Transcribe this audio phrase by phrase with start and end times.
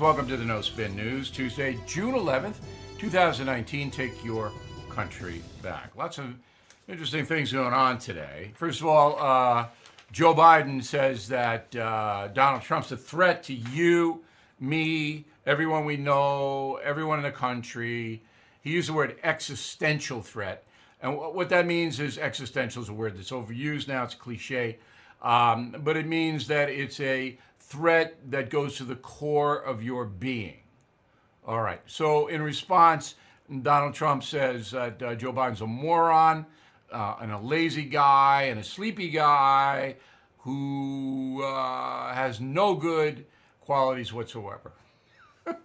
[0.00, 1.30] Welcome to the No Spin News.
[1.30, 2.54] Tuesday, June 11th,
[2.98, 3.90] 2019.
[3.90, 4.50] Take your
[4.88, 5.94] country back.
[5.94, 6.36] Lots of
[6.88, 8.52] interesting things going on today.
[8.54, 9.66] First of all, uh,
[10.10, 14.24] Joe Biden says that uh, Donald Trump's a threat to you,
[14.58, 18.22] me, everyone we know, everyone in the country.
[18.62, 20.64] He used the word existential threat.
[21.02, 24.78] And what that means is existential is a word that's overused now, it's cliche.
[25.20, 27.38] Um, but it means that it's a
[27.70, 30.58] threat that goes to the core of your being.
[31.46, 31.80] All right.
[31.86, 33.14] So, in response,
[33.62, 36.44] Donald Trump says that uh, Joe Biden's a moron
[36.92, 39.96] uh, and a lazy guy and a sleepy guy
[40.38, 43.24] who uh, has no good
[43.60, 44.72] qualities whatsoever.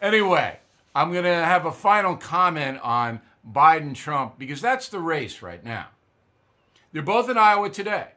[0.00, 0.58] anyway,
[0.94, 5.62] I'm going to have a final comment on Biden Trump because that's the race right
[5.62, 5.88] now.
[6.92, 8.08] They're both in Iowa today.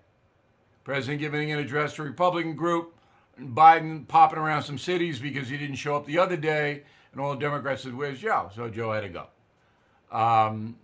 [0.90, 2.96] President giving an address to a Republican group,
[3.38, 6.82] and Biden popping around some cities because he didn't show up the other day,
[7.12, 8.50] and all the Democrats said, Where's Joe?
[8.56, 9.28] So Joe had to go.
[10.12, 10.78] Um,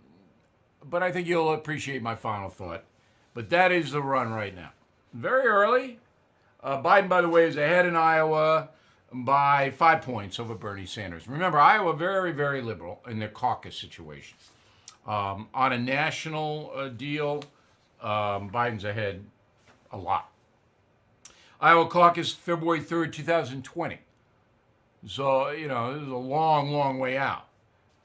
[0.88, 2.84] but I think you'll appreciate my final thought.
[3.34, 4.70] But that is the run right now.
[5.12, 5.98] Very early.
[6.62, 8.68] Uh, Biden, by the way, is ahead in Iowa
[9.12, 11.26] by five points over Bernie Sanders.
[11.26, 14.38] Remember, Iowa very, very liberal in their caucus situation.
[15.04, 17.42] Um, on a national uh, deal,
[18.00, 19.24] um, Biden's ahead
[19.90, 20.30] a lot.
[21.60, 23.98] Iowa caucus, February 3rd, 2020.
[25.06, 27.46] So, you know, this is a long, long way out.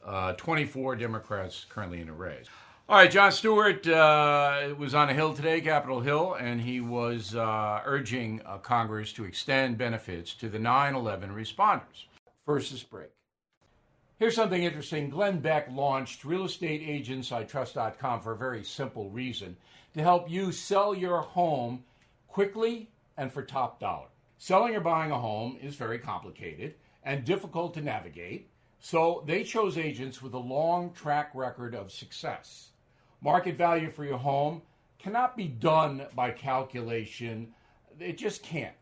[0.06, 2.48] Uh, 24 Democrats currently in a race.
[2.90, 7.36] All right, Jon Stewart uh, was on a Hill today, Capitol Hill, and he was
[7.36, 12.06] uh, urging uh, Congress to extend benefits to the 9 11 responders.
[12.46, 13.12] First, this break.
[14.22, 15.10] Here's something interesting.
[15.10, 19.58] Glenn Beck launched realestateagentsitrust.com for a very simple reason
[19.96, 21.84] to help you sell your home
[22.28, 24.10] quickly and for top dollar.
[24.38, 28.48] Selling or buying a home is very complicated and difficult to navigate,
[28.80, 32.70] so they chose agents with a long track record of success.
[33.22, 34.62] Market value for your home
[35.00, 37.56] cannot be done by calculation,
[38.00, 38.76] it just can't.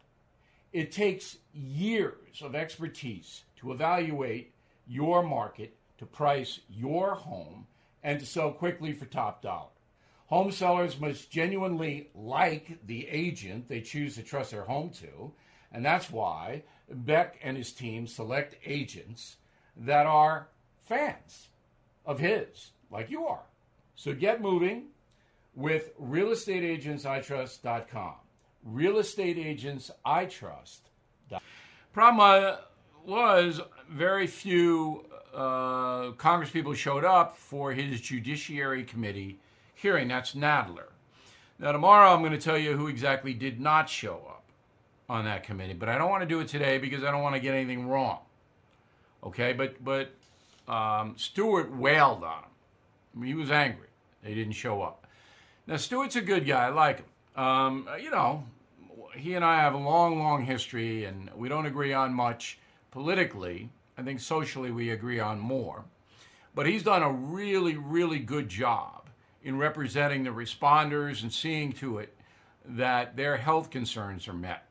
[0.73, 4.51] It takes years of expertise to evaluate
[4.89, 7.65] your market, to price your home,
[8.03, 9.69] and to sell quickly for top dollar.
[10.27, 15.31] Home sellers must genuinely like the agent they choose to trust their home to,
[15.71, 19.37] and that's why Beck and his team select agents
[19.77, 20.49] that are
[20.83, 21.47] fans
[22.05, 23.45] of his, like you are.
[23.95, 24.89] So get moving
[25.55, 28.15] with realestateagentsitrust.com.
[28.67, 31.41] Realestateagentsitrust.com.
[31.91, 32.57] Problem uh,
[33.05, 39.39] was very few uh, Congresspeople showed up for his Judiciary Committee
[39.75, 40.07] hearing.
[40.07, 40.89] That's Nadler.
[41.59, 44.43] Now, tomorrow I'm going to tell you who exactly did not show up
[45.09, 47.35] on that committee, but I don't want to do it today because I don't want
[47.35, 48.19] to get anything wrong.
[49.23, 50.11] Okay, but but
[50.71, 52.43] um, Stewart wailed on
[53.15, 53.23] him.
[53.23, 53.87] he was angry.
[54.23, 55.07] They didn't show up.
[55.67, 56.67] Now Stewart's a good guy.
[56.67, 57.43] I like him.
[57.43, 58.45] Um, you know,
[59.15, 62.59] he and I have a long, long history, and we don't agree on much
[62.91, 63.69] politically.
[63.97, 65.85] I think socially we agree on more.
[66.55, 69.09] But he's done a really, really good job
[69.43, 72.15] in representing the responders and seeing to it
[72.65, 74.65] that their health concerns are met.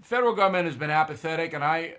[0.00, 1.96] The federal government has been apathetic, and I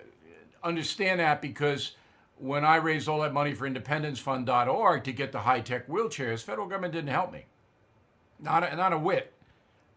[0.63, 1.93] understand that because
[2.37, 6.67] when I raised all that money for independencefund.org to get the high tech wheelchairs, federal
[6.67, 7.45] government didn't help me.
[8.39, 9.33] Not a, not a whit.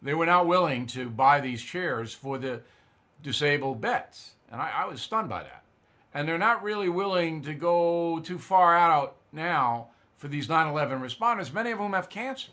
[0.02, 2.62] They were not willing to buy these chairs for the
[3.22, 4.32] disabled vets.
[4.50, 5.59] And I, I was stunned by that
[6.12, 11.52] and they're not really willing to go too far out now for these 9/11 responders,
[11.52, 12.50] many of whom have cancer,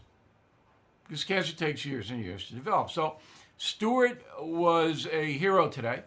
[1.07, 2.89] because cancer takes years and years to develop.
[2.89, 3.17] So
[3.57, 6.03] Stewart was a hero today.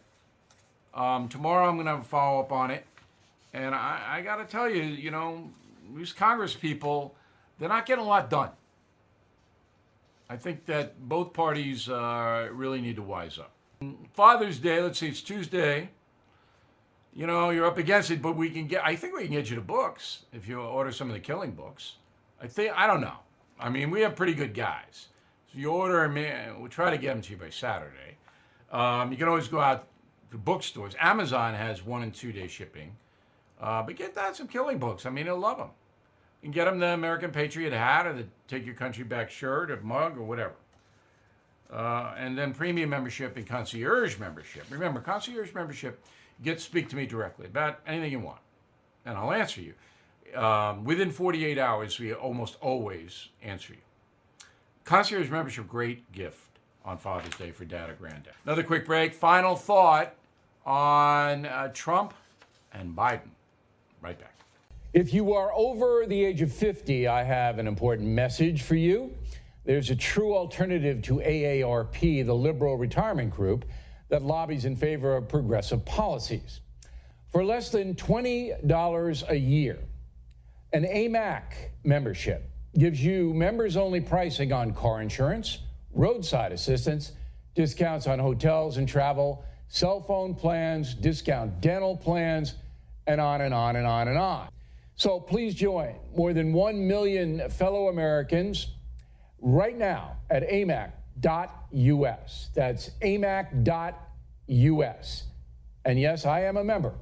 [0.95, 2.85] Um, tomorrow I'm going to have a follow up on it,
[3.53, 5.51] and I, I got to tell you, you know,
[5.95, 7.15] these Congress people,
[7.59, 8.51] they're not getting a lot done.
[10.29, 13.53] I think that both parties uh, really need to wise up.
[14.13, 15.91] Father's Day, let's see, it's Tuesday
[17.13, 19.51] you know, you're up against it, but we can get, I think we can get
[19.51, 21.97] you the books if you order some of the killing books.
[22.41, 23.19] I think, I don't know.
[23.59, 25.09] I mean, we have pretty good guys.
[25.53, 28.17] So you order them, man, we'll try to get them to you by Saturday.
[28.71, 29.89] Um, you can always go out
[30.31, 30.95] to bookstores.
[31.01, 32.97] Amazon has one and two day shipping.
[33.61, 35.05] Uh, but get that some killing books.
[35.05, 35.71] I mean, you'll love them.
[36.41, 39.71] You can get them the American Patriot hat or the Take Your Country Back shirt
[39.71, 40.55] or mug or whatever.
[41.73, 44.65] Uh, and then premium membership and concierge membership.
[44.71, 46.03] Remember, concierge membership
[46.43, 48.41] get to speak to me directly about anything you want,
[49.05, 49.75] and I'll answer you.
[50.39, 53.81] Um, within 48 hours, we almost always answer you.
[54.85, 58.33] Concierge membership, great gift on Father's Day for dad or granddad.
[58.45, 59.15] Another quick break.
[59.15, 60.15] Final thought
[60.65, 62.15] on uh, Trump
[62.73, 63.31] and Biden.
[64.01, 64.35] Right back.
[64.93, 69.15] If you are over the age of 50, I have an important message for you.
[69.65, 73.65] There's a true alternative to AARP, the liberal retirement group
[74.09, 76.61] that lobbies in favor of progressive policies.
[77.31, 79.79] For less than $20 a year,
[80.73, 81.43] an AMAC
[81.85, 85.59] membership gives you members only pricing on car insurance,
[85.93, 87.13] roadside assistance,
[87.55, 92.55] discounts on hotels and travel, cell phone plans, discount dental plans,
[93.07, 94.49] and on and on and on and on.
[94.95, 98.69] So please join more than 1 million fellow Americans
[99.41, 100.91] right now at amac.us.
[102.55, 103.65] That's amac.us.
[105.85, 106.95] And yes, I am a member.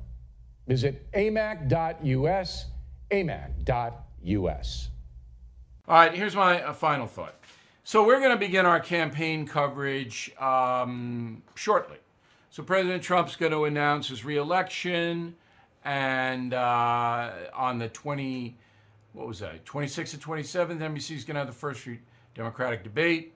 [0.67, 2.67] Visit amac.us,
[3.11, 4.89] amac.us.
[5.89, 7.35] All right, here's my uh, final thought.
[7.83, 11.97] So we're going to begin our campaign coverage um, shortly.
[12.51, 15.35] So President Trump's going to announce his reelection,
[15.85, 18.59] and uh, on the 20,
[19.15, 21.87] what was that, 26th and 27th, NBC's going to have the first
[22.39, 23.35] Democratic debate.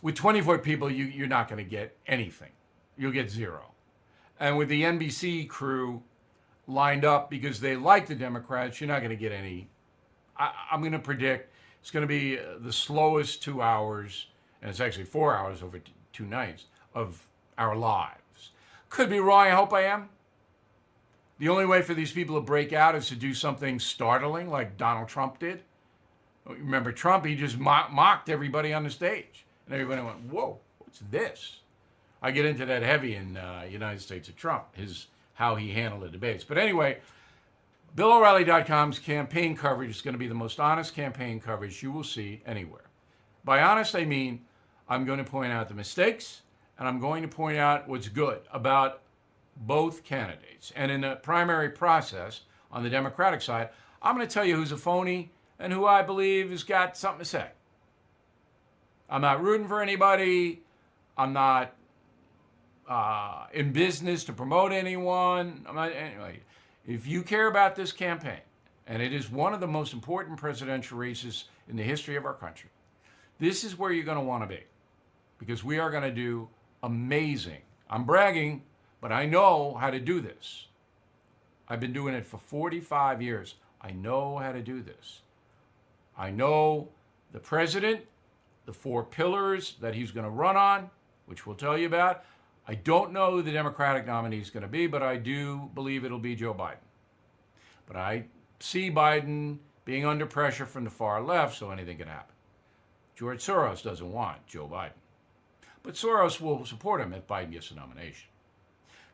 [0.00, 2.50] With 24 people, you, you're not going to get anything.
[2.96, 3.72] You'll get zero.
[4.40, 6.02] And with the NBC crew
[6.66, 9.68] lined up because they like the Democrats, you're not going to get any.
[10.38, 14.28] I, I'm going to predict it's going to be uh, the slowest two hours,
[14.62, 16.64] and it's actually four hours over t- two nights
[16.94, 17.26] of
[17.58, 18.52] our lives.
[18.88, 19.46] Could be wrong.
[19.46, 20.08] I hope I am.
[21.38, 24.78] The only way for these people to break out is to do something startling, like
[24.78, 25.62] Donald Trump did.
[26.48, 27.24] Remember Trump?
[27.24, 31.60] He just mocked everybody on the stage, and everybody went, "Whoa, what's this?"
[32.20, 36.02] I get into that heavy in uh, United States of Trump, his how he handled
[36.02, 36.42] the debates.
[36.42, 36.98] But anyway,
[37.94, 42.42] BillO'Reilly.com's campaign coverage is going to be the most honest campaign coverage you will see
[42.44, 42.90] anywhere.
[43.44, 44.44] By honest, I mean
[44.88, 46.42] I'm going to point out the mistakes
[46.78, 49.00] and I'm going to point out what's good about
[49.56, 50.72] both candidates.
[50.76, 53.70] And in the primary process on the Democratic side,
[54.02, 57.20] I'm going to tell you who's a phony and who I believe has got something
[57.20, 57.48] to say.
[59.10, 60.62] I'm not rooting for anybody.
[61.16, 61.74] I'm not
[62.88, 65.66] uh, in business to promote anyone.
[65.72, 66.40] Not, anyway,
[66.86, 68.40] if you care about this campaign,
[68.86, 72.34] and it is one of the most important presidential races in the history of our
[72.34, 72.70] country,
[73.38, 74.62] this is where you're going to want to be
[75.38, 76.48] because we are going to do
[76.82, 77.60] amazing.
[77.90, 78.62] I'm bragging,
[79.00, 80.66] but I know how to do this.
[81.68, 83.54] I've been doing it for 45 years.
[83.80, 85.20] I know how to do this.
[86.18, 86.88] I know
[87.32, 88.00] the president,
[88.66, 90.90] the four pillars that he's going to run on,
[91.26, 92.24] which we'll tell you about.
[92.66, 96.04] I don't know who the Democratic nominee is going to be, but I do believe
[96.04, 96.76] it'll be Joe Biden.
[97.86, 98.24] But I
[98.60, 102.34] see Biden being under pressure from the far left, so anything can happen.
[103.16, 104.92] George Soros doesn't want Joe Biden.
[105.82, 108.28] But Soros will support him if Biden gets the nomination.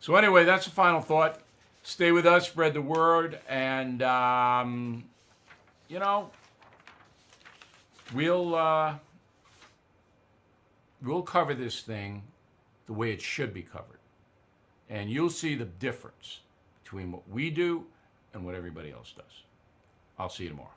[0.01, 1.41] So, anyway, that's the final thought.
[1.85, 5.05] Stay with us, spread the word, and, um,
[5.89, 6.31] you know,
[8.13, 8.95] we'll, uh,
[11.03, 12.23] we'll cover this thing
[12.87, 13.99] the way it should be covered.
[14.91, 16.41] And you'll see the difference
[16.83, 17.87] between what we do
[18.35, 19.43] and what everybody else does.
[20.19, 20.71] I'll see you tomorrow.